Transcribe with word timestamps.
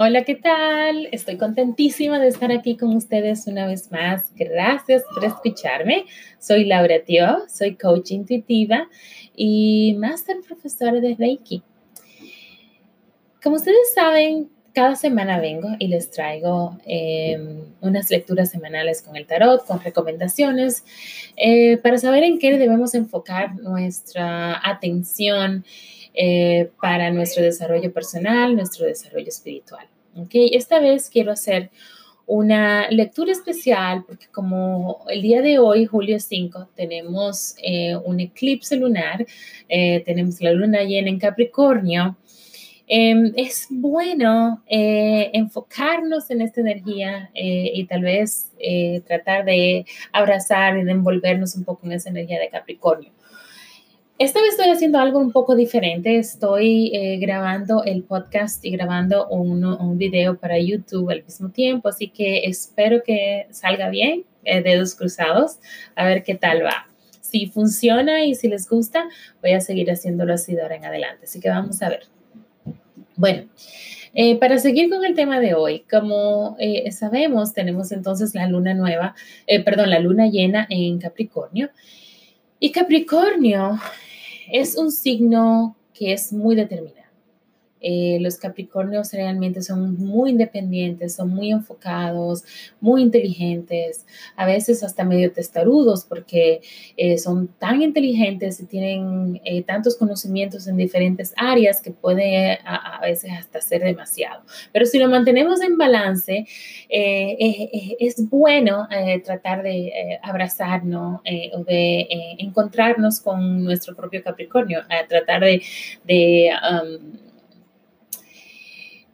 Hola, 0.00 0.22
¿qué 0.22 0.36
tal? 0.36 1.08
Estoy 1.10 1.38
contentísima 1.38 2.20
de 2.20 2.28
estar 2.28 2.52
aquí 2.52 2.76
con 2.76 2.94
ustedes 2.94 3.48
una 3.48 3.66
vez 3.66 3.90
más. 3.90 4.32
Gracias 4.36 5.02
por 5.12 5.24
escucharme. 5.24 6.04
Soy 6.38 6.66
Laura 6.66 7.02
Tio, 7.04 7.38
soy 7.48 7.74
coach 7.74 8.12
intuitiva 8.12 8.88
y 9.34 9.96
máster 9.98 10.36
profesora 10.46 11.00
de 11.00 11.16
Reiki. 11.16 11.64
Como 13.42 13.56
ustedes 13.56 13.92
saben, 13.92 14.50
cada 14.72 14.94
semana 14.94 15.40
vengo 15.40 15.70
y 15.80 15.88
les 15.88 16.12
traigo 16.12 16.78
em, 16.86 17.64
unas 17.80 18.08
lecturas 18.08 18.52
semanales 18.52 19.02
con 19.02 19.16
el 19.16 19.26
tarot, 19.26 19.66
con 19.66 19.80
recomendaciones, 19.80 20.84
eh, 21.36 21.76
para 21.78 21.98
saber 21.98 22.22
en 22.22 22.38
qué 22.38 22.56
debemos 22.56 22.94
enfocar 22.94 23.56
nuestra 23.56 24.60
atención 24.62 25.64
eh, 26.20 26.72
para 26.82 27.12
nuestro 27.12 27.44
desarrollo 27.44 27.92
personal, 27.92 28.56
nuestro 28.56 28.86
desarrollo 28.86 29.28
espiritual. 29.28 29.86
¿okay? 30.16 30.50
Esta 30.52 30.80
vez 30.80 31.08
quiero 31.08 31.30
hacer 31.30 31.70
una 32.26 32.90
lectura 32.90 33.30
especial 33.30 34.02
porque 34.04 34.26
como 34.32 35.04
el 35.08 35.22
día 35.22 35.42
de 35.42 35.60
hoy, 35.60 35.86
julio 35.86 36.18
5, 36.18 36.70
tenemos 36.74 37.54
eh, 37.62 37.94
un 37.94 38.18
eclipse 38.18 38.74
lunar, 38.74 39.24
eh, 39.68 40.02
tenemos 40.04 40.40
la 40.40 40.50
luna 40.50 40.82
llena 40.82 41.08
en 41.08 41.20
Capricornio. 41.20 42.16
Em, 42.88 43.32
es 43.36 43.68
bueno 43.70 44.64
enfocarnos 44.66 46.32
en 46.32 46.40
esta 46.40 46.62
energía 46.62 47.30
y 47.34 47.84
tal 47.84 48.02
vez 48.02 48.50
tratar 49.06 49.44
de 49.44 49.84
abrazar 50.10 50.78
y 50.78 50.82
de 50.82 50.90
envolvernos 50.90 51.54
un 51.54 51.62
poco 51.62 51.86
en 51.86 51.92
esa 51.92 52.08
energía 52.08 52.40
de 52.40 52.48
Capricornio. 52.48 53.12
Esta 54.18 54.40
vez 54.42 54.50
estoy 54.50 54.70
haciendo 54.70 54.98
algo 54.98 55.20
un 55.20 55.30
poco 55.30 55.54
diferente. 55.54 56.18
Estoy 56.18 56.90
eh, 56.92 57.18
grabando 57.18 57.84
el 57.84 58.02
podcast 58.02 58.64
y 58.64 58.72
grabando 58.72 59.28
un, 59.28 59.96
video 59.96 60.36
para 60.36 60.58
YouTube 60.58 61.10
al 61.10 61.22
mismo 61.22 61.50
tiempo, 61.50 61.88
así 61.88 62.08
que 62.08 62.40
espero 62.40 63.04
que 63.04 63.46
salga 63.52 63.90
bien, 63.90 64.24
eh, 64.42 64.60
dedos 64.60 64.96
cruzados, 64.96 65.58
a 65.94 66.04
ver 66.04 66.24
qué 66.24 66.34
tal 66.34 66.64
va. 66.64 66.88
Si 67.20 67.46
funciona 67.46 68.24
y 68.24 68.34
si 68.34 68.48
les 68.48 68.68
gusta, 68.68 69.08
voy 69.40 69.52
a 69.52 69.60
seguir 69.60 69.88
haciéndolo 69.88 70.34
así 70.34 70.52
de 70.52 70.62
ahora 70.62 70.74
en 70.74 70.84
adelante. 70.84 71.26
Así 71.26 71.38
que 71.38 71.50
vamos 71.50 71.80
a 71.80 71.88
ver. 71.88 72.02
Bueno, 73.14 73.48
eh, 74.14 74.36
para 74.40 74.58
seguir 74.58 74.90
con 74.90 75.04
el 75.04 75.14
tema 75.14 75.38
de 75.38 75.54
hoy, 75.54 75.84
como 75.88 76.56
sabemos, 76.90 77.52
tenemos 77.52 77.92
entonces 77.92 78.34
la 78.34 78.48
luna 78.48 78.74
nueva, 78.74 79.14
perdón, 79.64 79.90
la 79.90 80.00
luna 80.00 80.26
llena 80.26 80.66
en 80.68 80.98
Capricornio. 80.98 81.70
Y 82.58 82.72
Capricornio 82.72 83.78
es 84.52 84.76
un 84.76 84.90
signo 84.90 85.76
que 85.94 86.12
es 86.12 86.32
muy 86.32 86.54
determinado. 86.56 86.97
Eh, 87.80 88.18
los 88.20 88.36
Capricornios 88.36 89.12
realmente 89.12 89.62
son 89.62 89.96
muy 89.96 90.30
independientes, 90.30 91.14
son 91.14 91.30
muy 91.30 91.50
enfocados, 91.50 92.44
muy 92.80 93.02
inteligentes, 93.02 94.04
a 94.36 94.46
veces 94.46 94.82
hasta 94.82 95.04
medio 95.04 95.32
testarudos 95.32 96.04
porque 96.04 96.60
eh, 96.96 97.18
son 97.18 97.48
tan 97.58 97.82
inteligentes 97.82 98.60
y 98.60 98.66
tienen 98.66 99.40
eh, 99.44 99.62
tantos 99.62 99.96
conocimientos 99.96 100.66
en 100.66 100.76
diferentes 100.76 101.32
áreas 101.36 101.80
que 101.80 101.90
puede 101.90 102.58
a, 102.64 103.00
veces 103.02 103.30
hasta 103.32 103.60
ser 103.60 103.82
demasiado. 103.82 104.42
Pero 104.72 104.86
si 104.86 104.98
lo 104.98 105.08
mantenemos 105.08 105.60
en 105.62 105.78
balance, 105.78 106.46
es 106.88 108.28
bueno 108.28 108.88
tratar 109.24 109.62
de 109.62 110.18
abrazarnos 110.22 111.20
o 111.54 111.64
de 111.64 112.08
encontrarnos 112.38 113.20
con 113.20 113.64
nuestro 113.64 113.94
propio 113.94 114.22
Capricornio, 114.22 114.80
tratar 115.08 115.42
de... 115.42 116.50
Um, 116.70 117.27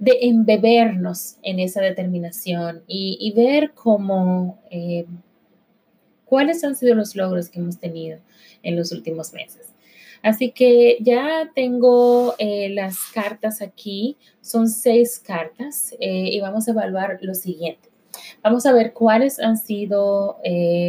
de 0.04 0.19
embebernos 0.20 1.37
en 1.42 1.59
esa 1.60 1.81
determinación 1.81 2.82
y, 2.87 3.32
ver 3.34 3.72
cómo, 3.72 4.60
eh, 4.70 5.06
cuáles 6.26 6.62
han 6.62 6.76
sido 6.76 6.94
los 6.94 7.16
logros 7.16 7.48
que 7.48 7.59
hemos 7.59 7.78
tenido 7.78 8.19
en 8.62 8.76
los 8.76 8.93
últimos 8.93 9.32
meses. 9.32 9.72
Así 10.22 10.50
que 10.50 10.98
ya 11.00 11.50
tengo 11.54 12.34
eh, 12.38 12.69
las 12.69 12.98
cartas 13.14 13.62
aquí, 13.62 14.19
son 14.43 14.69
seis 14.69 15.19
cartas 15.19 15.94
eh, 15.98 16.28
y 16.32 16.41
vamos 16.41 16.69
a 16.69 16.72
evaluar 16.72 17.19
lo 17.22 17.34
siguiente. 17.34 17.88
Vamos 18.43 18.66
a 18.66 18.75
ver 18.75 18.93
cuáles 18.93 19.41
han 19.41 19.56
sido 19.56 20.37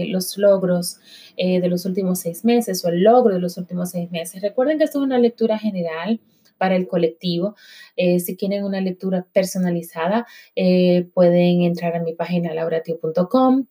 los 0.10 0.38
logros 0.38 1.00
de 1.38 1.68
los 1.68 1.86
últimos 1.86 2.20
seis 2.20 2.46
meses 2.46 2.86
o 2.86 2.90
el 2.90 3.02
logro 3.02 3.34
de 3.34 3.40
los 3.40 3.58
últimos 3.58 3.92
seis 3.92 4.12
meses. 4.12 4.42
Recuerden 4.42 4.78
que 4.78 4.84
esto 4.84 5.00
es 5.00 5.06
una 5.06 5.18
lectura 5.18 5.58
general 5.58 6.20
para 6.58 6.76
el 6.76 6.88
colectivo. 6.88 7.56
Eh, 7.96 8.20
si 8.20 8.36
quieren 8.36 8.64
una 8.64 8.82
lectura 8.82 9.26
personalizada, 9.32 10.26
eh, 10.56 11.08
pueden 11.14 11.62
entrar 11.62 11.96
a 11.96 12.02
mi 12.02 12.14
página 12.14 12.54
lauratio.com. 12.54 13.68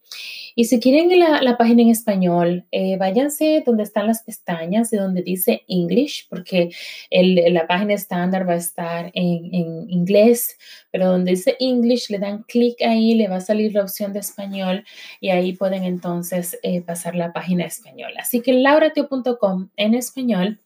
Y 0.57 0.65
si 0.65 0.79
quieren 0.81 1.19
la, 1.19 1.57
página 1.57 1.83
en 1.83 1.91
español, 1.91 2.65
eh, 2.71 2.97
váyanse 2.97 3.63
donde 3.67 3.83
están 3.83 4.07
las 4.07 4.23
pestañas 4.23 4.93
y 4.93 4.97
donde 4.97 5.23
dice 5.23 5.63
English, 5.69 6.29
porque 6.29 6.71
la 7.11 7.67
página 7.67 7.95
estándar 7.95 8.49
va 8.49 8.55
a 8.55 8.57
estar 8.57 9.11
en, 9.15 9.53
en 9.53 9.91
inglés, 9.91 10.57
pero 10.91 11.09
donde 11.09 11.33
dice 11.33 11.57
English, 11.59 12.09
le 12.11 12.19
dan 12.19 12.45
clic 12.45 12.81
ahí, 12.83 13.15
le 13.15 13.29
va 13.29 13.37
a 13.37 13.41
salir 13.41 13.75
la 13.75 13.83
opción 13.83 14.13
de 14.13 14.21
español 14.21 14.85
y 15.21 15.31
ahí 15.31 15.55
pueden 15.55 15.85
entonces 15.85 16.59
pasar 16.87 17.17
la 17.17 17.33
página 17.33 17.65
española. 17.65 18.21
Así 18.21 18.41
que 18.41 18.53
lauratio.com 18.53 19.71
en 19.77 19.95
español 19.95 20.61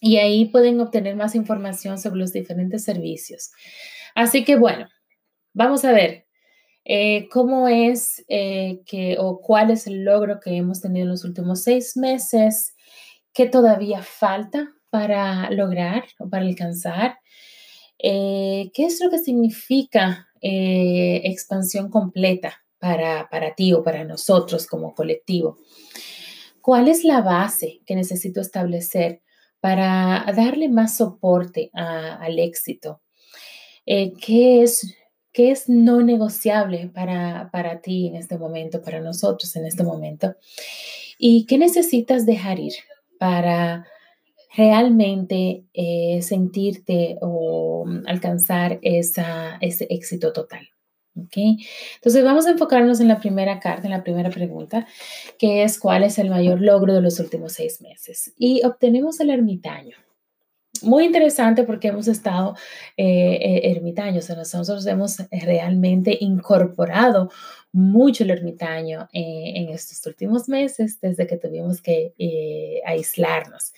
y 0.00 0.16
ahí 0.16 0.46
pueden 0.46 0.80
obtener 0.80 1.16
más 1.16 1.34
información 1.34 1.98
sobre 1.98 2.20
los 2.20 2.32
diferentes 2.32 2.84
servicios. 2.84 3.50
Así 4.14 4.44
que 4.44 4.56
bueno, 4.56 4.88
vamos 5.52 5.84
a 5.84 5.92
ver 5.92 6.26
eh, 6.84 7.28
cómo 7.30 7.68
es 7.68 8.24
eh, 8.28 8.80
que 8.86 9.16
o 9.18 9.40
cuál 9.40 9.70
es 9.70 9.86
el 9.86 10.04
logro 10.04 10.40
que 10.40 10.56
hemos 10.56 10.80
tenido 10.80 11.04
en 11.04 11.10
los 11.10 11.24
últimos 11.24 11.62
seis 11.62 11.96
meses, 11.96 12.74
qué 13.32 13.46
todavía 13.46 14.02
falta 14.02 14.70
para 14.88 15.50
lograr 15.50 16.04
o 16.18 16.30
para 16.30 16.44
alcanzar, 16.44 17.18
eh, 17.98 18.70
qué 18.72 18.86
es 18.86 19.00
lo 19.02 19.10
que 19.10 19.18
significa 19.18 20.24
expansión 20.40 21.90
completa 21.90 22.62
para, 22.78 23.28
para 23.28 23.56
ti 23.56 23.72
o 23.72 23.82
para 23.82 24.04
nosotros 24.04 24.68
como 24.68 24.94
colectivo. 24.94 25.58
¿Cuál 26.62 26.86
es 26.86 27.02
la 27.02 27.22
base 27.22 27.80
que 27.84 27.96
necesito 27.96 28.40
establecer 28.40 29.20
para 29.60 30.24
darle 30.36 30.68
más 30.68 30.96
soporte 30.96 31.70
al 31.72 32.38
éxito. 32.38 33.00
Eh, 33.86 34.12
¿qué, 34.24 34.62
es, 34.62 34.94
¿Qué 35.32 35.50
es 35.50 35.68
no 35.68 36.02
negociable 36.02 36.90
para, 36.94 37.50
para 37.52 37.80
ti 37.80 38.08
en 38.08 38.16
este 38.16 38.38
momento, 38.38 38.82
para 38.82 39.00
nosotros 39.00 39.54
en 39.56 39.66
este 39.66 39.82
momento? 39.82 40.34
¿Y 41.18 41.46
qué 41.46 41.58
necesitas 41.58 42.26
dejar 42.26 42.60
ir 42.60 42.74
para 43.18 43.86
realmente 44.56 45.64
eh, 45.74 46.20
sentirte 46.22 47.18
o 47.20 47.86
alcanzar 48.06 48.78
esa, 48.82 49.56
ese 49.60 49.86
éxito 49.90 50.32
total? 50.32 50.68
Entonces 51.96 52.24
vamos 52.24 52.46
a 52.46 52.50
enfocarnos 52.50 53.00
en 53.00 53.08
la 53.08 53.18
primera 53.18 53.60
carta, 53.60 53.86
en 53.86 53.92
la 53.92 54.02
primera 54.02 54.30
pregunta, 54.30 54.86
que 55.38 55.62
es 55.62 55.78
cuál 55.78 56.04
es 56.04 56.18
el 56.18 56.30
mayor 56.30 56.60
logro 56.60 56.94
de 56.94 57.00
los 57.00 57.18
últimos 57.20 57.52
seis 57.52 57.80
meses. 57.80 58.32
Y 58.36 58.64
obtenemos 58.64 59.20
el 59.20 59.30
ermitaño. 59.30 59.96
Muy 60.82 61.06
interesante 61.06 61.64
porque 61.64 61.88
hemos 61.88 62.06
estado 62.06 62.54
eh, 62.96 63.04
eh, 63.06 63.70
ermitaños, 63.72 64.30
nosotros 64.30 64.86
hemos 64.86 65.16
realmente 65.30 66.16
incorporado 66.20 67.30
mucho 67.78 68.24
el 68.24 68.30
ermitaño 68.30 69.08
eh, 69.12 69.52
en 69.54 69.68
estos 69.68 70.04
últimos 70.04 70.48
meses, 70.48 71.00
desde 71.00 71.28
que 71.28 71.36
tuvimos 71.36 71.80
que 71.80 72.12
eh, 72.18 72.80
aislarnos. 72.84 73.72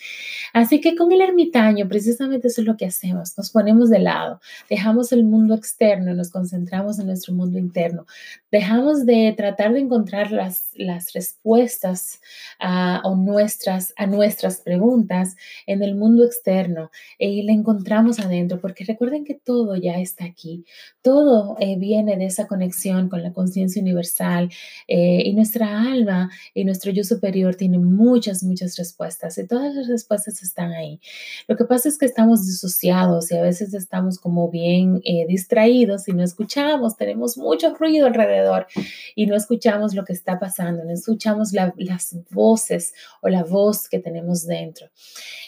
Así 0.55 0.81
que 0.81 0.97
con 0.97 1.13
el 1.13 1.21
ermitaño, 1.21 1.87
precisamente 1.87 2.49
eso 2.49 2.63
es 2.63 2.67
lo 2.67 2.79
que 2.79 2.87
hacemos, 2.87 3.37
nos 3.37 3.51
ponemos 3.51 3.91
de 3.91 3.99
lado, 3.99 4.41
dejamos 4.71 5.13
el 5.13 5.25
mundo 5.25 5.55
externo, 5.55 6.15
nos 6.15 6.31
concentramos 6.31 6.99
en 6.99 7.09
nuestro 7.09 7.35
mundo 7.35 7.59
interno, 7.59 8.07
dejamos 8.51 9.05
de 9.05 9.35
tratar 9.37 9.75
de 9.75 9.81
encontrar 9.81 10.33
las, 10.33 10.71
las 10.75 11.13
respuestas 11.13 12.21
a, 12.59 13.03
nuestras, 13.15 13.93
a 13.97 14.07
nuestras 14.07 14.63
preguntas 14.63 15.37
en 15.67 15.83
el 15.83 15.95
mundo 15.95 16.25
externo 16.25 16.91
y 17.19 17.43
le 17.43 17.53
encontramos 17.53 18.19
adentro, 18.19 18.61
porque 18.61 18.85
recuerden 18.85 19.27
que 19.27 19.35
todo 19.35 19.77
ya 19.77 20.01
está 20.01 20.25
aquí, 20.25 20.65
todo 21.03 21.57
eh, 21.61 21.77
viene 21.79 22.17
de 22.17 22.25
esa 22.25 22.47
conexión 22.47 23.11
con 23.11 23.23
la 23.23 23.35
conciencia 23.35 23.83
universal 23.83 23.90
eh, 23.93 25.23
y 25.25 25.33
nuestra 25.35 25.83
alma 25.83 26.31
y 26.55 26.65
nuestro 26.65 26.93
yo 26.93 27.05
superior 27.05 27.55
tienen 27.55 27.85
muchas, 27.85 28.43
muchas 28.43 28.77
respuestas 28.77 29.39
y 29.39 29.47
todas 29.47 29.75
las 29.75 29.89
respuestas 29.89 30.43
están 30.43 30.73
ahí. 30.73 31.01
Lo 31.49 31.57
que 31.57 31.65
pasa 31.65 31.89
es 31.89 31.99
que 31.99 32.07
estamos 32.07 32.47
disociados 32.47 33.31
y 33.31 33.37
a 33.37 33.43
veces 33.43 33.75
estamos 33.75 34.19
como 34.19 34.51
bien 34.51 35.01
eh, 35.05 35.27
distraídos 35.27 36.09
y 36.09 36.13
no 36.13 36.23
escuchamos, 36.23 36.97
tenemos 36.97 37.37
mucho 37.37 37.75
ruido 37.75 38.07
alrededor 38.07 38.67
y 39.15 39.27
no 39.27 39.37
escuchamos 39.37 39.95
lo 39.95 40.05
que 40.05 40.13
está 40.13 40.39
pasando, 40.39 40.85
no 40.85 40.93
escuchamos 40.93 41.53
las 41.53 42.17
voces 42.31 42.93
o 43.23 43.29
la 43.29 43.45
voz 43.45 43.89
que 43.89 43.99
tenemos 43.99 44.47
dentro. 44.47 44.89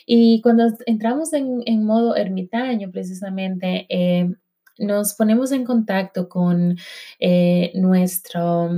Y 0.06 0.40
cuando 0.42 0.64
entramos 0.86 1.32
en, 1.32 1.62
en 1.66 1.84
modo 1.84 2.16
ermitaño, 2.16 2.90
precisamente, 2.90 3.86
eh, 3.88 4.28
nos 4.78 5.14
ponemos 5.14 5.52
en 5.52 5.64
contacto 5.64 6.28
con 6.28 6.76
eh, 7.20 7.72
nuestro 7.74 8.70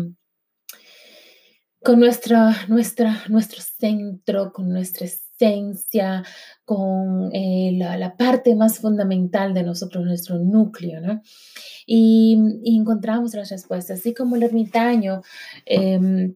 con 1.84 2.00
nuestra, 2.00 2.56
nuestra, 2.68 3.24
nuestro 3.28 3.60
centro, 3.60 4.54
con 4.54 4.70
nuestra 4.70 5.06
esencia, 5.06 6.24
con 6.64 7.30
eh, 7.34 7.72
la, 7.76 8.16
parte 8.16 8.56
más 8.56 8.78
fundamental 8.78 9.52
de 9.52 9.64
nosotros, 9.64 10.04
nuestro 10.04 10.38
núcleo, 10.38 11.02
¿no? 11.02 11.20
Y, 11.86 12.38
encontramos 12.64 13.34
las 13.34 13.50
respuestas, 13.50 14.00
así 14.00 14.14
como 14.14 14.36
el 14.36 14.44
ermitaño, 14.44 15.20
em, 15.66 16.34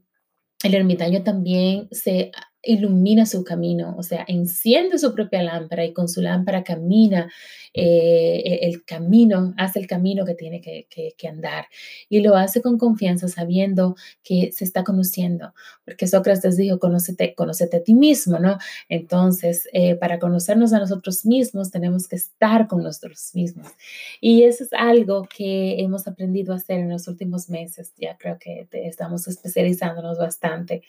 el 0.63 0.75
ermitaño 0.75 1.23
también 1.23 1.89
se 1.93 2.31
ilumina 2.63 3.25
su 3.25 3.45
camino, 3.45 3.95
o 3.97 4.03
sea, 4.03 4.25
enciende 4.27 4.99
su 4.99 5.15
propia 5.15 5.43
lámpara 5.43 5.85
y 5.85 5.93
con 5.93 6.09
su 6.09 6.21
lámpara 6.21 6.65
camina 6.65 7.31
eh, 7.73 8.43
e, 8.45 8.69
el 8.69 8.85
camino, 8.85 9.55
hace 9.57 9.79
el 9.79 9.87
camino 9.87 10.25
que 10.25 10.35
tiene 10.35 10.61
que, 10.61 10.87
andar 11.29 11.67
y 12.09 12.21
lo 12.21 12.37
hace 12.37 12.63
con 12.63 12.79
confianza 12.79 13.29
sabiendo 13.29 13.97
que 14.25 14.51
se 14.53 14.65
está 14.65 14.83
conociendo, 14.83 15.55
porque 15.85 16.07
Sócrates 16.07 16.57
dijo, 16.57 16.79
conócete, 16.79 17.35
conócete 17.35 17.77
a 17.77 17.83
ti 17.83 17.95
mismo, 17.95 18.39
¿no? 18.39 18.59
Entonces, 18.89 19.69
eh, 19.73 19.95
para 19.95 20.19
conocernos 20.19 20.73
a 20.73 20.79
nosotros 20.79 21.27
mismos 21.27 21.71
tenemos 21.71 22.09
que 22.09 22.17
estar 22.17 22.67
con 22.67 22.83
nosotros 22.83 23.31
mismos 23.35 23.69
y 24.21 24.45
eso 24.45 24.65
es 24.65 24.73
algo 24.73 25.29
que 25.29 25.81
hemos 25.81 26.09
aprendido 26.09 26.53
a 26.55 26.57
hacer 26.57 26.81
en 26.81 26.91
los 26.91 27.07
últimos 27.09 27.49
meses, 27.51 27.93
ya 27.99 28.17
creo 28.17 28.39
que 28.39 28.67
estamos 28.73 29.29
especializándonos 29.29 30.19
bastante. 30.19 30.83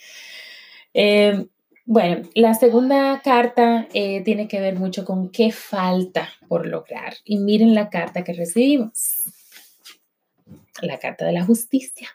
Eh, 0.94 1.48
bueno, 1.92 2.22
la 2.36 2.54
segunda 2.54 3.20
carta 3.24 3.88
eh, 3.96 4.22
tiene 4.24 4.48
que 4.48 4.62
ver 4.62 4.76
mucho 4.76 5.04
con 5.06 5.32
qué 5.32 5.52
falta 5.52 6.30
por 6.48 6.68
lograr. 6.68 7.16
Y 7.26 7.40
miren 7.40 7.74
la 7.74 7.90
carta 7.90 8.24
que 8.24 8.34
recibimos, 8.34 9.24
la 10.84 11.00
carta 11.00 11.26
de 11.26 11.32
la 11.32 11.44
justicia. 11.44 12.08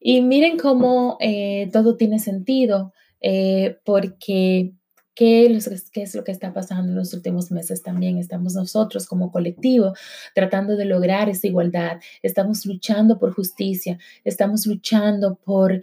Y 0.00 0.22
miren 0.22 0.58
cómo 0.58 1.18
eh, 1.20 1.70
todo 1.72 1.96
tiene 1.96 2.18
sentido, 2.18 2.92
eh, 3.20 3.78
porque 3.84 4.72
¿qué 5.14 5.46
es 5.46 6.14
lo 6.16 6.24
que 6.24 6.32
está 6.32 6.52
pasando 6.52 6.90
en 6.90 6.96
los 6.96 7.14
últimos 7.14 7.52
meses 7.52 7.84
también? 7.84 8.18
Estamos 8.18 8.54
nosotros 8.54 9.06
como 9.06 9.30
colectivo 9.30 9.94
tratando 10.34 10.74
de 10.74 10.86
lograr 10.86 11.28
esa 11.28 11.46
igualdad, 11.46 12.00
estamos 12.24 12.66
luchando 12.66 13.20
por 13.20 13.34
justicia, 13.34 14.00
estamos 14.24 14.66
luchando 14.66 15.36
por 15.36 15.80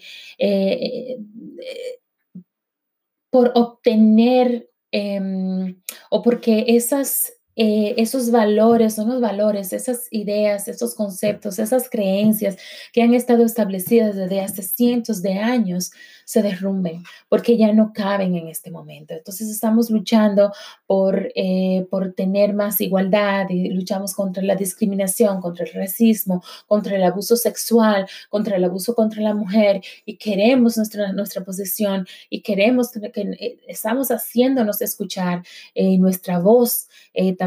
por 3.38 3.52
obtener 3.54 4.68
em, 4.92 5.80
o 6.10 6.24
porque 6.24 6.66
esas, 6.70 7.34
eh, 7.60 7.96
esos 7.98 8.30
valores 8.30 8.94
son 8.94 9.10
los 9.10 9.20
valores, 9.20 9.74
esas 9.74 10.06
ideas, 10.12 10.68
esos 10.68 10.94
conceptos, 10.94 11.58
esas 11.58 11.90
creencias 11.90 12.56
que 12.94 13.02
han 13.02 13.16
estado 13.16 13.44
establecidas 13.44 14.16
desde 14.16 14.42
hace 14.42 14.62
cientos 14.62 15.24
de 15.24 15.40
años 15.40 15.90
se 16.24 16.44
derrumben 16.44 17.02
porque 17.30 17.58
ya 17.58 17.74
no 17.74 17.94
caben 17.94 18.36
en 18.36 18.48
este 18.48 18.70
momento. 18.70 19.16
Entonces 19.16 19.50
estamos 19.50 19.90
luchando 19.90 20.54
por, 20.86 21.32
eh, 21.34 21.88
por 21.90 22.14
tener 22.14 22.54
más 22.54 22.80
igualdad 22.80 23.50
y 23.50 23.70
luchamos 23.70 24.14
contra 24.14 24.44
la 24.44 24.56
discriminación, 24.56 25.42
contra 25.42 25.66
el 25.66 25.74
racismo, 25.74 26.44
contra 26.68 26.96
el 26.96 27.04
abuso 27.04 27.36
sexual, 27.38 28.08
contra 28.30 28.58
el 28.58 28.66
abuso 28.66 28.94
contra 28.94 29.24
la 29.24 29.34
mujer 29.34 29.82
y 30.06 30.18
queremos 30.18 30.78
nuestra, 30.78 31.12
nuestra 31.12 31.44
posición 31.44 32.06
y 32.30 32.42
queremos 32.42 32.92
que, 32.92 33.00
eh, 33.16 33.58
estamos 33.68 34.10
haciéndonos 34.10 34.80
escuchar 34.84 35.44
eh, 35.74 35.98
nuestra 35.98 36.38
voz 36.38 36.88
también 37.36 37.47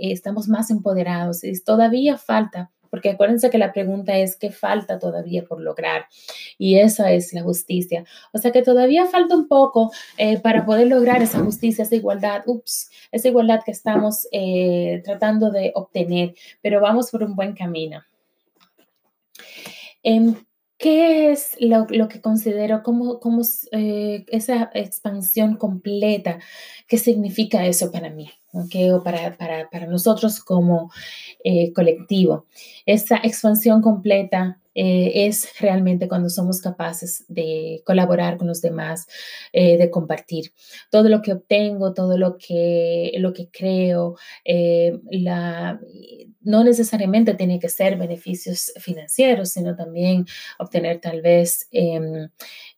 estamos 0.00 0.48
más 0.48 0.70
empoderados 0.70 1.44
y 1.44 1.58
todavía 1.62 2.18
falta 2.18 2.70
porque 2.94 3.10
acuérdense 3.10 3.50
que 3.50 3.58
la 3.58 3.72
pregunta 3.72 4.16
es 4.18 4.36
qué 4.36 4.52
falta 4.52 5.00
todavía 5.00 5.44
por 5.44 5.60
lograr 5.60 6.06
y 6.58 6.78
esa 6.78 7.10
es 7.10 7.32
la 7.32 7.42
justicia. 7.42 8.04
O 8.32 8.38
sea 8.38 8.52
que 8.52 8.62
todavía 8.62 9.04
falta 9.06 9.34
un 9.34 9.48
poco 9.48 9.90
eh, 10.16 10.38
para 10.38 10.64
poder 10.64 10.86
lograr 10.86 11.20
esa 11.20 11.40
justicia, 11.40 11.82
esa 11.82 11.96
igualdad, 11.96 12.44
ups, 12.46 12.90
esa 13.10 13.26
igualdad 13.26 13.62
que 13.64 13.72
estamos 13.72 14.28
eh, 14.30 15.02
tratando 15.04 15.50
de 15.50 15.72
obtener, 15.74 16.36
pero 16.62 16.80
vamos 16.80 17.10
por 17.10 17.24
un 17.24 17.34
buen 17.34 17.54
camino. 17.54 18.00
Em, 20.04 20.36
¿Qué 20.78 21.32
es 21.32 21.56
lo, 21.58 21.88
que 21.88 22.20
considero 22.20 22.84
como, 22.84 23.20
eh, 23.72 24.24
esa 24.28 24.70
expansión 24.72 25.56
completa? 25.56 26.38
¿Qué 26.86 26.98
significa 26.98 27.66
eso 27.66 27.90
para 27.90 28.10
mí? 28.10 28.30
O 28.54 29.02
para, 29.02 29.36
para, 29.36 29.68
para, 29.68 29.86
nosotros 29.86 30.40
como 30.40 30.90
eh, 31.42 31.72
colectivo. 31.72 32.46
Esta 32.86 33.16
expansión 33.16 33.82
completa 33.82 34.60
eh, 34.76 35.26
es 35.26 35.60
realmente 35.60 36.08
cuando 36.08 36.28
somos 36.28 36.60
capaces 36.60 37.24
de 37.28 37.82
colaborar 37.84 38.38
con 38.38 38.48
los 38.48 38.60
demás, 38.60 39.06
eh, 39.52 39.76
de 39.76 39.90
compartir 39.90 40.52
todo 40.90 41.08
lo 41.08 41.20
que 41.22 41.32
obtengo, 41.32 41.94
todo 41.94 42.16
lo 42.16 42.36
que, 42.38 43.12
lo 43.18 43.32
que 43.32 43.48
creo. 43.50 44.16
la, 45.10 45.80
no 46.44 46.64
necesariamente 46.64 47.34
tiene 47.34 47.58
que 47.58 47.68
ser 47.68 47.96
beneficios 47.96 48.72
financieros, 48.78 49.50
sino 49.50 49.74
también 49.74 50.26
obtener 50.58 51.00
tal 51.00 51.22
vez 51.22 51.68
em, 51.70 52.28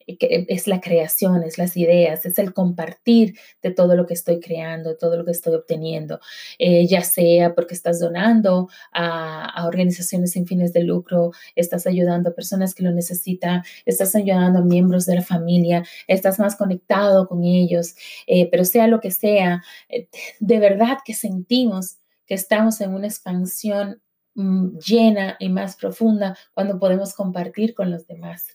es 0.07 0.69
la 0.69 0.81
creación, 0.81 1.43
es 1.43 1.59
las 1.59 1.77
ideas, 1.77 2.25
es 2.27 2.39
el 2.39 2.53
compartir 2.55 3.37
de 3.63 3.73
todo 3.73 3.97
lo 3.97 4.07
que 4.07 4.15
estoy 4.15 4.41
creando, 4.41 4.97
todo 4.97 5.17
lo 5.17 5.25
que 5.25 5.33
estoy 5.33 5.55
obteniendo, 5.55 6.21
eh, 6.58 6.87
ya 6.87 7.03
sea 7.03 7.55
porque 7.55 7.75
estás 7.75 7.99
donando 7.99 8.69
a, 8.93 9.67
organizaciones 9.67 10.32
sin 10.32 10.46
fines 10.46 10.73
de 10.73 10.85
lucro, 10.85 11.32
estás 11.56 11.87
ayudando 11.87 12.31
a 12.31 12.35
personas 12.35 12.75
que 12.75 12.85
lo 12.85 12.93
necesitan, 12.93 13.63
estás 13.85 14.15
ayudando 14.15 14.61
a 14.61 14.63
miembros 14.63 15.06
de 15.06 15.17
la 15.17 15.23
familia, 15.23 15.85
estás 16.06 16.39
más 16.39 16.55
conectado 16.56 17.27
con 17.27 17.43
ellos, 17.44 17.96
eh, 18.27 18.49
pero 18.51 18.65
sea 18.65 18.87
lo 18.87 19.01
que 19.01 19.11
sea, 19.11 19.63
eh, 19.89 20.08
de 20.39 20.58
verdad 20.61 20.99
que 21.05 21.15
sentimos 21.15 21.99
que 22.27 22.35
estamos 22.35 22.81
en 22.81 22.95
una 22.95 23.06
expansión 23.06 24.03
mm, 24.35 24.79
llena 24.79 25.37
y 25.39 25.49
más 25.49 25.77
profunda 25.77 26.37
cuando 26.55 26.79
podemos 26.79 27.15
compartir 27.15 27.75
con 27.75 27.91
los 27.91 28.06
demás. 28.06 28.47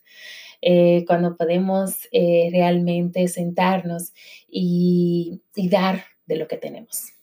Eh, 0.62 1.06
cuando 1.08 1.36
podemos 1.36 2.08
eh, 2.12 2.50
realmente 2.52 3.28
sentarnos 3.28 4.14
y, 4.48 5.42
dar 5.56 6.06
de 6.28 6.36
lo 6.36 6.48
que 6.48 6.58
tenemos. 6.58 7.14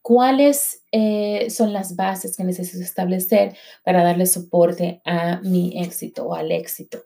¿Cuáles 0.00 0.84
eh, 0.90 1.50
son 1.50 1.72
las 1.72 1.94
bases 1.94 2.36
que 2.36 2.44
necesito 2.44 2.82
establecer 2.82 3.56
para 3.84 4.02
darle 4.02 4.24
soporte 4.24 5.02
a 5.04 5.40
mi 5.42 5.82
éxito 5.82 6.26
o 6.26 6.34
al 6.34 6.50
éxito? 6.50 7.04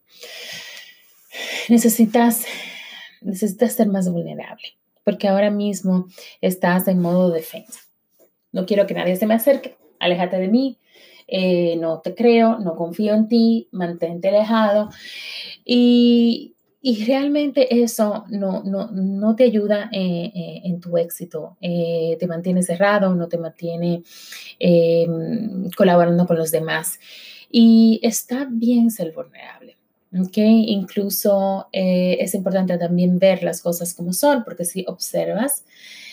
Necesitas, 1.69 2.45
necesitas 3.23 3.73
ser 3.73 3.89
más 3.89 4.09
vulnerable, 4.11 4.69
porque 5.05 5.29
ahora 5.29 5.51
mismo 5.51 6.07
estás 6.41 6.89
en 6.89 7.01
modo 7.01 7.31
defensa. 7.31 7.81
No 8.53 8.67
quiero 8.67 8.87
que 8.87 8.95
nadie 8.95 9.17
se 9.17 9.27
me 9.27 9.35
acerque, 9.35 9.77
aléjate 9.99 10.39
de 10.39 10.49
mí, 10.49 10.79
eh, 11.33 11.77
no 11.77 12.01
te 12.01 12.15
creo, 12.15 12.59
no 12.59 12.75
confío 12.75 13.15
en 13.15 13.29
ti, 13.29 13.69
mantente 13.71 14.29
alejado. 14.29 14.91
Y, 15.65 16.57
realmente 17.07 17.83
eso 17.83 18.25
no, 18.31 18.63
no, 18.65 19.37
te 19.37 19.45
ayuda 19.45 19.91
eh, 19.93 20.33
eh, 20.35 20.63
en 20.65 20.81
tu 20.81 20.97
éxito, 20.97 21.57
te 21.61 22.27
mantiene 22.27 22.63
cerrado, 22.63 23.15
no 23.15 23.29
te 23.29 23.39
mantiene 23.39 24.03
colaborando 25.77 26.27
con 26.27 26.37
los 26.37 26.51
demás. 26.51 26.99
Y 27.51 28.01
está 28.03 28.47
bien 28.51 28.91
ser 28.91 29.13
vulnerable. 29.13 29.60
Okay, 30.13 30.65
incluso 30.67 31.69
eh, 31.73 32.17
es 32.19 32.35
importante 32.35 32.77
también 32.79 33.21
ver 33.21 33.45
las 33.45 33.63
cosas 33.63 33.95
como 33.95 34.13
son, 34.13 34.43
porque 34.43 34.65
si 34.65 34.85
observas, 34.89 35.65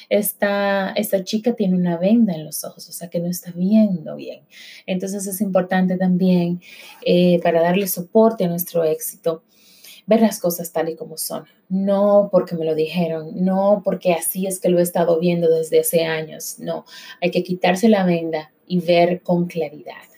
esta, 0.09 0.91
esta 0.91 1.23
chica 1.23 1.53
tiene 1.53 1.75
una 1.75 1.97
venda 1.97 2.33
en 2.33 2.45
los 2.45 2.63
ojos, 2.63 2.87
o 2.87 2.91
sea 2.91 3.09
que 3.09 3.19
no 3.19 3.27
está 3.27 3.51
viendo 3.55 4.15
bien. 4.15 4.41
Entonces 4.85 5.25
es 5.25 5.41
importante 5.41 5.97
también 5.97 6.61
eh, 7.05 7.39
para 7.41 7.61
darle 7.61 7.87
soporte 7.87 8.45
a 8.45 8.49
nuestro 8.49 8.83
éxito, 8.83 9.43
ver 10.05 10.21
las 10.21 10.39
cosas 10.39 10.71
tal 10.71 10.89
y 10.89 10.95
como 10.95 11.17
son, 11.17 11.45
no 11.67 12.29
porque 12.31 12.55
me 12.55 12.65
lo 12.65 12.75
dijeron, 12.75 13.31
no 13.43 13.81
porque 13.83 14.13
así 14.13 14.45
es 14.45 14.59
que 14.59 14.69
lo 14.69 14.77
he 14.77 14.83
estado 14.83 15.19
viendo 15.19 15.49
desde 15.49 15.79
hace 15.79 16.05
años, 16.05 16.59
no, 16.59 16.85
hay 17.19 17.31
que 17.31 17.43
quitarse 17.43 17.89
la 17.89 18.05
venda 18.05 18.51
y 18.67 18.79
ver 18.79 19.21
con 19.21 19.47
claridad. 19.47 20.16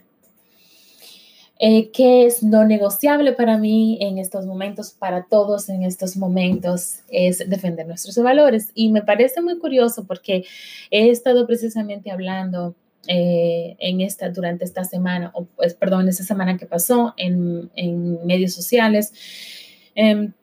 Eh, 1.61 1.91
¿Qué 1.91 2.25
es 2.25 2.41
no 2.41 2.63
negociable 2.63 3.33
para 3.33 3.57
mí 3.57 3.97
en 4.01 4.17
estos 4.17 4.45
momentos, 4.45 4.91
para 4.91 5.25
todos 5.25 5.67
en 5.67 5.83
estos 5.83 6.15
momentos? 6.15 6.99
Es 7.09 7.49
defender 7.49 7.85
nuestros 7.85 8.17
valores. 8.17 8.71
Y 8.73 8.89
me 8.89 9.01
parece 9.01 9.41
muy 9.41 9.59
curioso 9.59 10.05
porque 10.05 10.45
he 10.89 11.09
estado 11.09 11.45
precisamente 11.45 12.11
hablando 12.11 12.75
eh, 13.07 13.75
en 13.79 14.01
esta, 14.01 14.29
durante 14.29 14.63
esta 14.63 14.85
semana, 14.85 15.31
o 15.33 15.45
pues, 15.45 15.73
perdón, 15.73 16.07
esa 16.07 16.23
semana 16.23 16.57
que 16.57 16.65
pasó 16.65 17.13
en, 17.17 17.69
en 17.75 18.25
medios 18.25 18.53
sociales. 18.53 19.13
Em, 19.95 20.33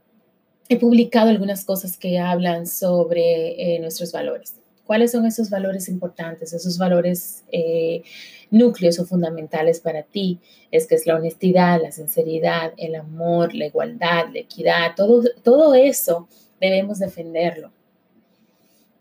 he 0.69 0.77
publicado 0.77 1.31
algunas 1.31 1.65
cosas 1.65 1.97
que 1.97 2.19
hablan 2.19 2.67
sobre 2.67 3.77
eh, 3.77 3.79
nuestros 3.81 4.13
valores. 4.13 4.55
¿Cuáles 4.85 5.13
son 5.13 5.27
esos 5.27 5.51
valores 5.51 5.89
importantes, 5.89 6.53
esos 6.53 6.79
valores 6.79 7.43
eh, 7.53 8.03
núcleos 8.51 8.99
o 8.99 9.07
fundamentales 9.07 9.81
para 9.81 10.03
ti? 10.03 10.41
Es 10.71 10.87
que 10.87 10.95
es 10.95 11.07
la 11.07 11.17
honestidad, 11.17 11.81
la 11.83 11.93
sinceridad, 11.93 12.73
el 12.77 12.95
amor, 12.95 13.55
la 13.55 13.67
igualdad, 13.67 14.27
la 14.33 14.41
equidad, 14.41 14.95
todo, 14.97 15.23
todo 15.43 15.75
eso 15.75 16.29
debemos 16.61 16.99
defenderlo. 16.99 17.73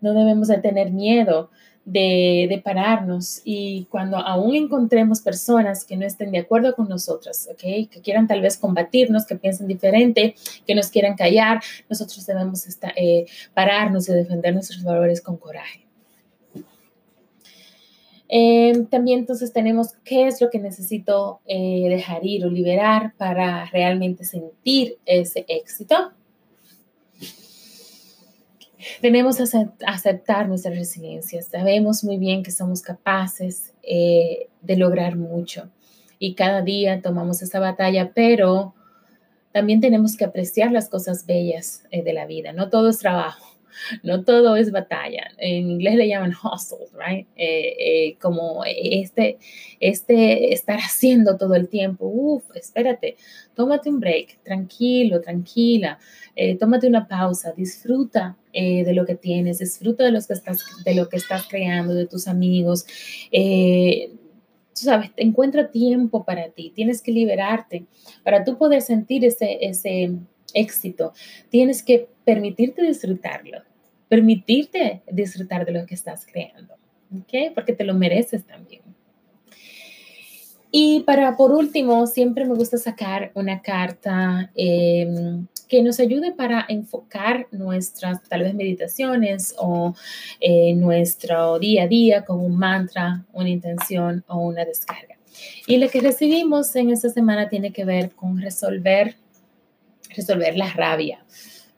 No 0.02 0.14
debemos 0.14 0.48
de 0.48 0.58
tener 0.58 0.92
miedo 0.92 1.50
de, 1.86 2.62
pararnos 2.64 3.42
y 3.44 3.86
cuando 3.90 4.18
aún 4.18 4.56
encontremos 4.56 5.22
personas 5.22 5.86
que 5.86 5.96
no 5.96 6.06
estén 6.06 6.32
de 6.32 6.40
acuerdo 6.40 6.76
con 6.76 6.90
nosotras, 6.90 7.48
que 7.58 7.88
quieran 8.04 8.28
tal 8.28 8.42
vez 8.42 8.58
combatirnos, 8.58 9.26
que 9.26 9.36
piensen 9.36 9.68
diferente, 9.68 10.36
que 10.66 10.76
nos 10.76 10.90
quieran 10.90 11.16
callar, 11.16 11.62
nosotros 11.90 12.26
debemos 12.26 12.66
eh, 12.96 13.26
pararnos 13.54 14.10
y 14.10 14.14
defender 14.14 14.54
nuestros 14.54 14.84
valores 14.84 15.22
con 15.22 15.38
coraje. 15.38 15.85
Em, 18.28 18.88
también 18.88 19.20
entonces 19.20 19.54
tenemos 19.54 19.94
qué 20.04 20.28
es 20.28 20.42
lo 20.42 20.50
que 20.50 20.60
necesito 20.60 21.42
eh, 21.46 21.86
dejar 21.90 22.26
ir 22.26 22.46
o 22.46 22.50
liberar 22.50 23.14
para 23.18 23.66
realmente 23.66 24.24
sentir 24.24 24.98
ese 25.06 25.46
éxito. 25.48 26.12
Tenemos 29.02 29.38
que 29.38 29.44
aceptar 29.86 30.48
nuestra 30.48 30.72
resiliencia. 30.72 31.42
Sabemos 31.42 32.04
muy 32.04 32.18
bien 32.18 32.44
que 32.44 32.52
somos 32.52 32.82
capaces 32.82 33.74
eh, 33.84 34.48
de 34.62 34.78
lograr 34.78 35.16
mucho 35.16 35.70
y 36.20 36.36
cada 36.36 36.62
día 36.62 37.02
tomamos 37.02 37.42
esa 37.42 37.60
batalla, 37.60 38.12
pero 38.14 38.74
también 39.52 39.82
tenemos 39.82 40.18
que 40.18 40.26
apreciar 40.26 40.72
las 40.72 40.90
cosas 40.90 41.26
bellas 41.26 41.84
eh, 41.92 42.04
de 42.04 42.14
la 42.14 42.26
vida. 42.26 42.54
No 42.54 42.70
todo 42.70 42.90
es 42.90 43.00
trabajo 43.00 43.55
no 44.04 44.24
todo 44.24 44.56
es 44.56 44.72
batalla. 44.72 45.32
En 45.38 45.70
inglés 45.70 45.96
le 45.96 46.08
llaman 46.08 46.34
hustle, 46.34 46.88
right? 46.94 47.28
Eh, 47.36 47.76
eh, 47.80 48.18
como 48.22 48.64
este, 48.66 49.38
este 49.80 50.54
estar 50.54 50.80
haciendo 50.80 51.38
todo 51.38 51.56
el 51.56 51.68
tiempo. 51.70 52.08
Uf, 52.08 52.44
espérate, 52.56 53.18
tómate 53.56 53.90
un 53.90 54.00
break, 54.00 54.40
tranquilo, 54.44 55.22
tranquila, 55.22 56.00
eh, 56.36 56.58
tómate 56.58 56.88
una 56.88 57.08
pausa, 57.08 57.54
disfruta 57.54 58.38
de 58.54 58.94
lo 58.94 59.06
que 59.06 59.16
tienes, 59.16 59.60
disfruta 59.60 60.06
de, 60.06 60.12
los 60.12 60.28
que 60.28 60.34
estás, 60.34 60.64
de 60.86 60.96
lo 60.96 61.10
que 61.10 61.18
estás 61.18 61.46
creando, 61.46 61.94
de 61.94 62.08
tus 62.08 62.26
amigos. 62.26 62.86
tú 63.30 64.82
sabes, 64.82 65.12
encuentra 65.18 65.72
tiempo 65.72 66.24
para 66.24 66.48
ti, 66.52 66.72
tienes 66.74 67.02
que 67.02 67.12
liberarte 67.12 67.86
para 68.24 68.46
tú 68.46 68.58
poder 68.58 68.82
sentir 68.82 69.26
ese, 69.26 69.58
ese 69.60 70.14
éxito, 70.56 71.14
tienes 71.50 71.84
que 71.84 72.10
permitirte 72.24 72.82
disfrutarlo, 72.82 73.62
permitirte 74.10 75.04
disfrutar 75.12 75.66
de 75.66 75.74
lo 75.74 75.86
que 75.86 75.94
estás 75.94 76.26
creando, 76.26 76.74
¿ok? 77.16 77.54
Porque 77.54 77.74
te 77.74 77.84
lo 77.84 77.94
mereces 77.94 78.46
también. 78.46 78.82
Y 80.78 81.02
para, 81.02 81.38
por 81.38 81.54
último, 81.54 82.06
siempre 82.06 82.44
me 82.44 82.54
gusta 82.54 82.78
sacar 82.78 83.32
una 83.34 83.62
carta 83.62 84.52
em, 84.56 85.48
que 85.70 85.82
nos 85.82 86.02
ayude 86.02 86.34
para 86.34 86.66
enfocar 86.68 87.48
nuestras 87.52 88.22
tal 88.24 88.42
vez 88.42 88.54
meditaciones 88.54 89.56
o 89.58 89.96
eh, 90.42 90.74
nuestro 90.74 91.60
día 91.60 91.84
a 91.84 91.88
día 91.88 92.26
con 92.26 92.42
un 92.42 92.58
mantra, 92.58 93.24
una 93.32 93.50
intención 93.50 94.26
o 94.28 94.40
una 94.40 94.66
descarga. 94.66 95.16
Y 95.66 95.78
lo 95.78 95.88
que 95.88 96.02
recibimos 96.02 96.76
en 96.76 96.90
esta 96.90 97.10
semana 97.10 97.48
tiene 97.48 97.72
que 97.72 97.86
ver 97.86 98.12
con 98.12 98.42
resolver 98.42 99.16
resolver 100.10 100.58
la 100.58 100.72
rabia. 100.72 101.26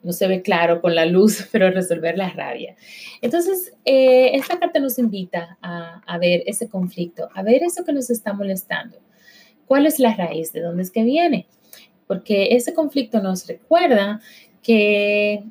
No 0.02 0.12
se 0.12 0.28
ve 0.28 0.42
claro 0.42 0.80
con 0.80 0.94
la 0.94 1.06
luz, 1.06 1.48
pero 1.52 1.70
resolver 1.70 2.16
la 2.16 2.30
rabia. 2.30 2.76
Entonces, 3.20 3.72
eh, 3.84 4.30
esta 4.34 4.58
carta 4.58 4.80
nos 4.80 4.98
invita 4.98 5.58
a, 5.60 6.02
a 6.06 6.18
ver 6.18 6.42
ese 6.46 6.68
conflicto, 6.68 7.28
a 7.34 7.42
ver 7.42 7.62
eso 7.62 7.84
que 7.84 7.92
nos 7.92 8.10
está 8.10 8.32
molestando. 8.32 8.98
¿Cuál 9.66 9.86
es 9.86 9.98
la 9.98 10.14
raíz? 10.14 10.52
¿De 10.52 10.60
dónde 10.60 10.82
es 10.82 10.90
que 10.90 11.02
viene? 11.02 11.46
Porque 12.06 12.56
ese 12.56 12.72
conflicto 12.72 13.20
nos 13.20 13.46
recuerda 13.46 14.20
que 14.62 15.44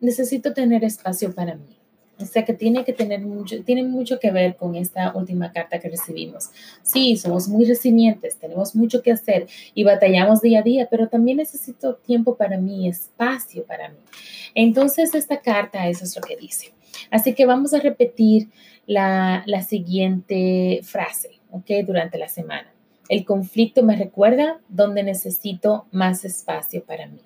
necesito 0.00 0.52
tener 0.52 0.84
espacio 0.84 1.34
para 1.34 1.56
mí 1.56 1.79
o 2.22 2.26
sea 2.26 2.44
que 2.44 2.52
tiene 2.52 2.84
que 2.84 2.92
tener 2.92 3.20
mucho, 3.20 3.62
tiene 3.64 3.82
mucho 3.82 4.18
que 4.18 4.30
ver 4.30 4.56
con 4.56 4.74
esta 4.74 5.12
última 5.14 5.52
carta 5.52 5.78
que 5.78 5.88
recibimos. 5.88 6.50
Sí, 6.82 7.16
somos 7.16 7.48
muy 7.48 7.64
resilientes, 7.64 8.36
tenemos 8.36 8.74
mucho 8.74 9.02
que 9.02 9.12
hacer 9.12 9.46
y 9.74 9.84
batallamos 9.84 10.40
día 10.40 10.60
a 10.60 10.62
día, 10.62 10.88
pero 10.90 11.08
también 11.08 11.38
necesito 11.38 11.96
tiempo 11.96 12.36
para 12.36 12.58
mí, 12.58 12.88
espacio 12.88 13.64
para 13.64 13.88
mí. 13.88 13.98
Entonces, 14.54 15.14
esta 15.14 15.40
carta, 15.40 15.88
eso 15.88 16.04
es 16.04 16.16
lo 16.16 16.22
que 16.22 16.36
dice. 16.36 16.72
Así 17.10 17.34
que 17.34 17.46
vamos 17.46 17.72
a 17.74 17.80
repetir 17.80 18.48
la, 18.86 19.42
la 19.46 19.62
siguiente 19.62 20.80
frase, 20.82 21.40
¿ok? 21.50 21.70
Durante 21.86 22.18
la 22.18 22.28
semana. 22.28 22.72
El 23.08 23.24
conflicto 23.24 23.82
me 23.82 23.96
recuerda 23.96 24.60
donde 24.68 25.02
necesito 25.02 25.86
más 25.90 26.24
espacio 26.24 26.84
para 26.84 27.06
mí. 27.06 27.20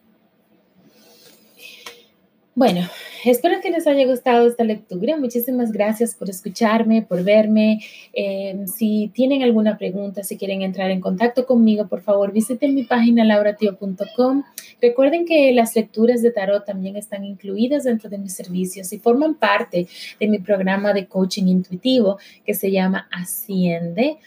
Bueno, 2.56 2.82
espero 3.24 3.60
que 3.60 3.72
les 3.72 3.84
haya 3.88 4.06
gustado 4.06 4.46
esta 4.46 4.62
lectura. 4.62 5.16
Muchísimas 5.16 5.72
gracias 5.72 6.14
por 6.14 6.30
escucharme, 6.30 7.02
por 7.02 7.24
verme. 7.24 7.80
Em, 8.12 8.68
si 8.68 9.10
tienen 9.12 9.42
alguna 9.42 9.76
pregunta, 9.76 10.22
si 10.22 10.36
quieren 10.36 10.62
entrar 10.62 10.92
en 10.92 11.00
contacto 11.00 11.46
conmigo, 11.46 11.88
por 11.88 12.00
favor 12.00 12.32
visiten 12.32 12.76
mi 12.76 12.84
página 12.84 13.24
lauratio.com. 13.24 14.44
Recuerden 14.80 15.26
que 15.26 15.52
las 15.52 15.74
lecturas 15.74 16.22
de 16.22 16.30
tarot 16.30 16.64
también 16.64 16.94
están 16.94 17.24
incluidas 17.24 17.82
dentro 17.82 18.08
de 18.08 18.18
mis 18.18 18.34
servicios 18.34 18.92
y 18.92 19.00
forman 19.00 19.34
parte 19.34 19.88
de 20.20 20.28
mi 20.28 20.38
programa 20.38 20.92
de 20.92 21.06
coaching 21.06 21.48
intuitivo 21.48 22.18
que 22.46 22.54
se 22.54 22.70
llama 22.70 23.08
Asciende 23.10 24.18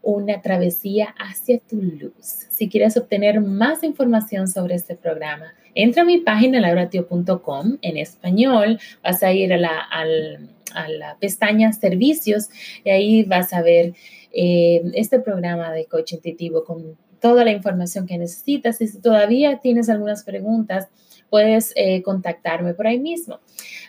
una 0.00 0.40
travesía 0.40 1.14
hacia 1.18 1.58
tu 1.58 1.76
luz. 1.76 2.46
Si 2.50 2.68
quieres 2.68 2.96
obtener 2.96 3.40
más 3.40 3.82
información 3.82 4.48
sobre 4.48 4.74
este 4.74 4.96
programa, 4.96 5.52
entra 5.74 6.02
a 6.02 6.04
mi 6.06 6.18
página 6.18 6.60
lauratio.com 6.60 7.78
en 7.82 7.96
español, 7.96 8.78
vas 9.02 9.22
a 9.22 9.32
ir 9.32 9.52
a 9.52 9.58
la, 9.58 11.16
pestaña 11.20 11.72
servicios 11.72 12.48
y 12.84 12.90
ahí 12.90 13.22
vas 13.22 13.52
a 13.52 13.62
ver 13.62 13.94
eh, 14.32 14.82
este 14.94 15.20
programa 15.20 15.70
de 15.72 15.86
coach 15.86 16.14
intuitivo 16.14 16.64
con 16.64 16.96
toda 17.20 17.44
la 17.44 17.52
información 17.52 18.06
que 18.06 18.18
necesitas. 18.18 18.80
Y 18.80 18.88
si 18.88 19.00
todavía 19.00 19.60
tienes 19.60 19.88
algunas 19.88 20.24
preguntas, 20.24 20.88
puedes 21.30 21.72
eh, 21.74 22.02
contactarme 22.02 22.74
por 22.74 22.86
ahí 22.86 22.98
mismo. 22.98 23.40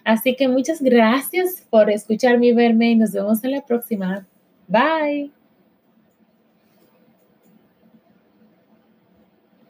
Así 0.04 0.36
que 0.36 0.48
muchas 0.48 0.82
gracias 0.82 1.66
por 1.70 1.90
escucharme 1.90 2.48
y 2.48 2.54
verme 2.54 2.92
y 2.92 2.96
nos 2.96 3.12
vemos 3.12 3.44
en 3.44 3.52
la 3.52 3.66
próxima. 3.66 4.26
Bye. 4.68 5.35